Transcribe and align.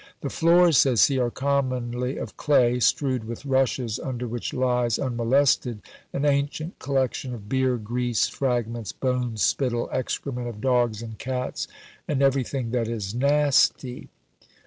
"The 0.21 0.31
floors," 0.31 0.79
says 0.79 1.05
he, 1.05 1.19
"are 1.19 1.29
commonly 1.29 2.17
of 2.17 2.35
clay, 2.35 2.79
strewed 2.79 3.23
with 3.25 3.45
rushes; 3.45 3.99
under 3.99 4.27
which 4.27 4.51
lies, 4.51 4.97
unmolested, 4.97 5.83
an 6.11 6.25
ancient 6.25 6.79
collection 6.79 7.35
of 7.35 7.47
beer, 7.47 7.77
grease, 7.77 8.27
fragments, 8.27 8.91
bones, 8.91 9.43
spittle, 9.43 9.89
excrement 9.91 10.47
of 10.47 10.59
dogs 10.59 11.03
and 11.03 11.19
cats, 11.19 11.67
and 12.07 12.23
everything 12.23 12.71
that 12.71 12.87
is 12.87 13.13
nasty." 13.13 14.09